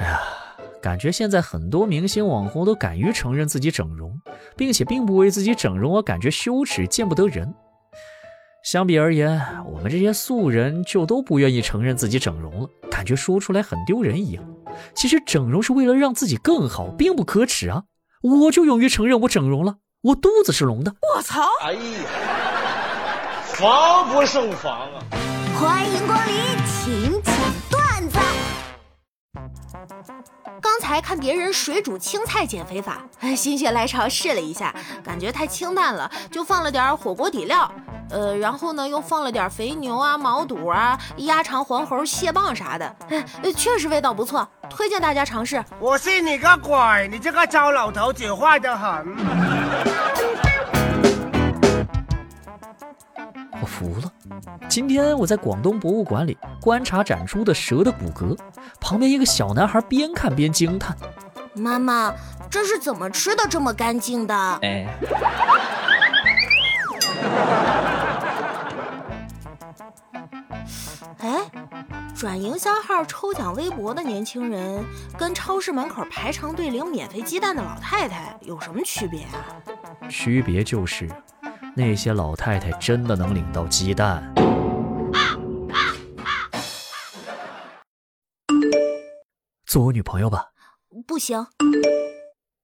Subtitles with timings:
[0.00, 0.18] 哎呀，
[0.80, 4.18] 感觉现在很多明星网红都敢于承认自己整容，
[4.56, 7.54] 并且并不为自己整容而感觉羞耻、见不得人。
[8.64, 14.42] 相比而言，我们这些素人就都不愿意承认自己整容了，感觉说出来很丢人一样。
[14.94, 17.82] 其实整容是为了让自己更好，并不可耻啊！
[18.22, 20.94] 我就勇于承认我整容了，我肚子是隆的。
[21.14, 21.42] 我操！
[21.62, 21.80] 哎呀，
[23.44, 25.04] 防不胜防啊！
[25.58, 26.34] 欢迎光临
[26.66, 27.09] 请。
[30.60, 32.98] 刚才看别人水煮青菜减肥法，
[33.36, 37.70] 心血来潮试了一下，感觉太清淡了，就放了点火锅底料。
[38.10, 42.94] 呃，然后呢，又放了点肥牛啊、毛肚啊、鸭肠、黄喉、蟹棒啥的，
[43.56, 45.64] 确实味道不错，推荐大家尝试。
[45.78, 47.08] 我信你个鬼！
[47.08, 49.16] 你这个糟老头子坏得很。
[53.80, 54.12] 服了。
[54.68, 58.38] 今天我在广东博物馆里观察展出的蛇的骨骼，
[58.78, 60.94] 旁边一个小男孩边看边惊叹
[61.56, 62.12] ：“妈妈，
[62.50, 64.86] 这是怎么吃的这么干净的？”哎。
[71.18, 71.38] 哎，
[72.14, 74.82] 转营销号抽奖微博的年轻人，
[75.18, 80.08] 跟超市门口排长队领免费鸡蛋的老太太有什么区别啊？
[80.08, 81.08] 区别就是，
[81.76, 84.22] 那些老太太真的能领到鸡蛋。
[89.64, 90.46] 做我女朋友吧？
[91.06, 91.46] 不行。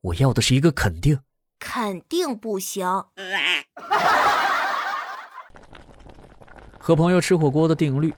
[0.00, 1.18] 我要的是一个肯定。
[1.58, 2.86] 肯定不行。
[6.78, 8.14] 和朋友吃火锅的定律：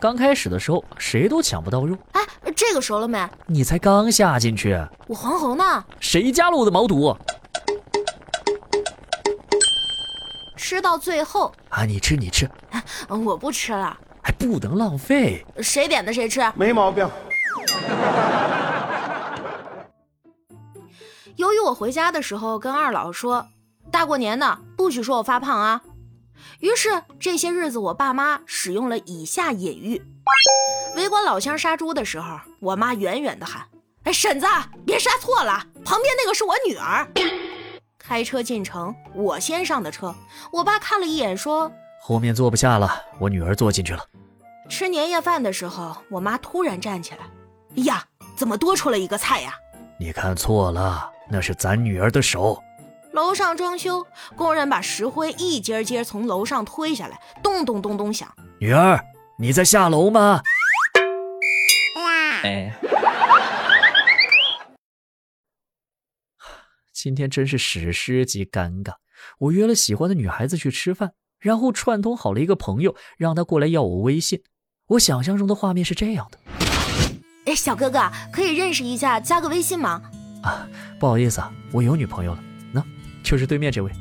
[0.00, 1.96] 刚开始的时候谁都抢不到肉。
[2.12, 2.22] 哎，
[2.54, 3.28] 这个熟了没？
[3.46, 4.74] 你才刚下进去，
[5.06, 5.84] 我黄喉呢？
[6.00, 7.16] 谁加了我的毛肚？
[10.56, 12.50] 吃到最后啊，你吃你吃，
[13.08, 15.44] 我不吃了，还不能浪费。
[15.62, 17.08] 谁点的谁吃，没毛病。
[21.36, 23.46] 由于我回家的时候跟二老说，
[23.90, 25.82] 大过年的不许说我发胖啊。
[26.60, 30.02] 于是这些日子，我爸妈使用了以下隐喻：
[30.96, 33.66] 围观老乡杀猪的时候，我妈远远的喊
[34.04, 34.46] ：“哎，婶子，
[34.86, 37.06] 别杀错了，旁边那个是我女儿。”
[38.06, 40.14] 开车进城，我先上的车，
[40.52, 41.68] 我爸看了一眼说
[42.00, 44.04] ：“后面坐不下了，我女儿坐进去了。”
[44.70, 47.20] 吃年夜饭的时候，我妈突然站起来
[47.82, 48.04] ：“呀，
[48.36, 49.54] 怎么多出了一个菜呀？”
[49.98, 52.62] 你看错了，那是咱女儿的手。
[53.10, 54.06] 楼上装修，
[54.36, 58.32] 工人把石灰一节节从楼上推下来，咚咚咚咚响。
[58.60, 59.00] 女儿，
[59.36, 60.40] 你在下楼吗？
[62.44, 62.72] 哎，
[67.06, 68.94] 今天真是史诗级尴尬。
[69.38, 74.42] 我约了喜欢的女孩子去吃饭，然后串通好了一个朋友，让他过来要我微信。
[74.88, 76.38] 我想象中的画面是这样的：
[77.44, 80.02] 哎，小哥哥，可以认识一下，加个微信吗？
[80.42, 80.68] 啊，
[80.98, 82.42] 不好意思啊，我有女朋友了。
[83.22, 83.92] 就是对面这位，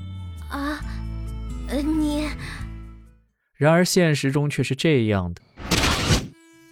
[0.50, 0.82] 啊，
[1.68, 2.28] 呃，你。
[3.54, 5.44] 然而现实中却是这样的。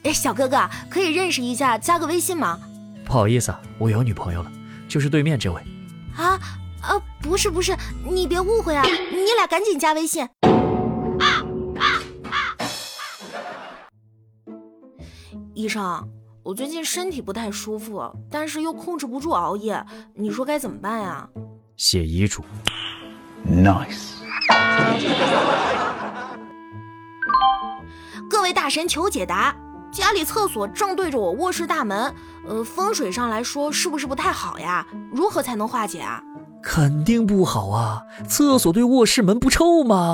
[0.02, 2.60] 哎，小哥哥，可以认识一下，加个微信吗？
[3.06, 4.52] 不好意思啊，我有女朋友了，
[4.88, 5.62] 就是对面这位。
[6.16, 6.40] 啊
[6.82, 10.28] 啊，不是不是，你别误会啊，你俩赶紧加微信。
[15.54, 16.10] 医生，
[16.44, 19.86] 我最近身体不太舒服，但是又控制不住熬夜，
[20.16, 21.30] 你说该怎么办呀？
[21.78, 22.44] 写遗嘱
[23.48, 24.14] ，nice。
[28.30, 29.56] 各位大神求解答：
[29.94, 32.14] 家里厕所正对着我卧室大门，
[32.48, 34.86] 呃，风水上来说是不是不太好呀？
[35.12, 36.20] 如何才能化解啊？
[36.64, 38.02] 肯定不好啊！
[38.28, 40.14] 厕所对卧室门不臭吗？